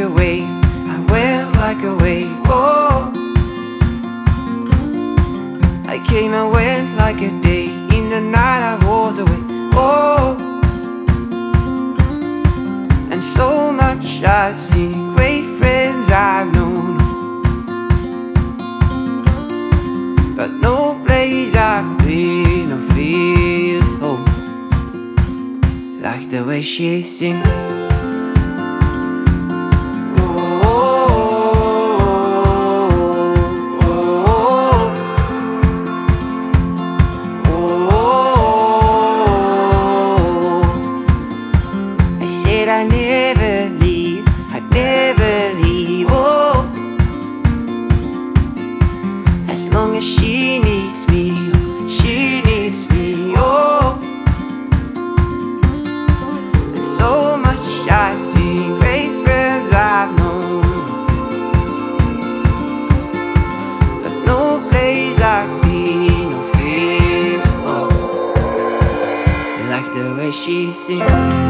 a 0.00 0.08
wave, 0.08 0.48
I 0.88 0.98
went 1.10 1.52
like 1.54 1.82
a 1.82 1.94
wave. 1.94 2.28
Oh, 2.46 3.12
I 5.86 5.98
came 6.08 6.32
and 6.32 6.50
went 6.50 6.96
like 6.96 7.20
a 7.20 7.30
day. 7.40 7.66
In 7.96 8.08
the 8.08 8.20
night 8.20 8.62
I 8.72 8.76
was 8.86 9.18
away. 9.18 9.42
Oh, 9.72 10.36
and 13.10 13.22
so 13.22 13.72
much 13.72 14.22
I've 14.22 14.56
seen, 14.56 15.14
great 15.14 15.44
friends 15.58 16.08
I've 16.08 16.52
known, 16.52 16.98
but 20.36 20.50
no 20.50 21.02
place 21.04 21.54
I've 21.54 21.98
been 21.98 22.72
or 22.72 22.82
feels 22.94 23.84
home 24.00 24.24
like 26.00 26.30
the 26.30 26.42
way 26.44 26.62
she 26.62 27.02
sings. 27.02 27.79
Said 42.60 42.68
I 42.68 42.86
never 42.86 43.74
leave, 43.82 44.24
I 44.56 44.60
never 44.60 45.58
leave. 45.62 46.08
Oh, 46.10 46.68
as 49.48 49.70
long 49.70 49.96
as 49.96 50.04
she 50.04 50.58
needs 50.58 51.08
me, 51.08 51.24
she 51.88 52.42
needs 52.42 52.86
me. 52.90 53.34
Oh, 53.36 53.98
and 56.74 56.84
so 56.98 57.38
much 57.38 57.66
I've 57.88 58.22
seen, 58.32 58.78
great 58.78 59.12
friends 59.24 59.72
I've 59.72 60.12
known, 60.18 60.62
but 64.02 64.14
no 64.26 64.42
place 64.68 65.18
I've 65.18 65.62
been 65.62 66.32
or 66.38 66.46
feels 66.56 67.50
home 67.64 68.34
like 69.72 69.88
the 69.94 70.14
way 70.18 70.30
she 70.30 70.72
sings. 70.72 71.49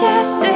just 0.00 0.53